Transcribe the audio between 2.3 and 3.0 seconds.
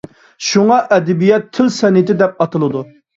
ئاتىلىدۇ.